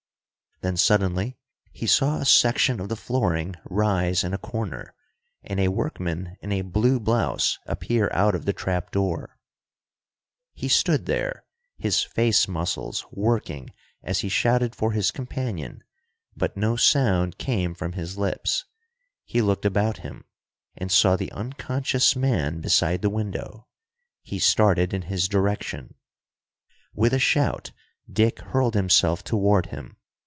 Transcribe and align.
Then 0.63 0.77
suddenly 0.77 1.39
he 1.71 1.87
saw 1.87 2.17
a 2.19 2.25
section 2.25 2.79
of 2.79 2.87
the 2.87 2.95
flooring 2.95 3.55
rise 3.67 4.23
in 4.23 4.31
a 4.31 4.37
corner, 4.37 4.93
and 5.43 5.59
a 5.59 5.69
workman 5.69 6.37
in 6.39 6.51
a 6.51 6.61
blue 6.61 6.99
blouse 6.99 7.57
appear 7.65 8.11
out 8.13 8.35
of 8.35 8.45
the 8.45 8.53
trap 8.53 8.91
door. 8.91 9.39
He 10.53 10.67
stood 10.67 11.07
there, 11.07 11.45
his 11.79 12.03
face 12.03 12.47
muscles 12.47 13.03
working 13.11 13.71
as 14.03 14.19
he 14.19 14.29
shouted 14.29 14.75
for 14.75 14.91
his 14.91 15.09
companion, 15.09 15.83
but 16.37 16.55
no 16.55 16.75
sound 16.75 17.39
came 17.39 17.73
from 17.73 17.93
his 17.93 18.15
lips. 18.15 18.65
He 19.25 19.41
looked 19.41 19.65
about 19.65 19.97
him, 20.05 20.25
and 20.77 20.91
saw 20.91 21.15
the 21.15 21.31
unconscious 21.31 22.15
man 22.15 22.59
beside 22.61 23.01
the 23.01 23.09
window. 23.09 23.65
He 24.21 24.37
started 24.37 24.93
in 24.93 25.01
his 25.03 25.27
direction. 25.27 25.95
With 26.93 27.15
a 27.15 27.17
shout, 27.19 27.71
Dick 28.07 28.41
hurled 28.41 28.75
himself 28.75 29.23
toward 29.23 29.65
him. 29.65 29.97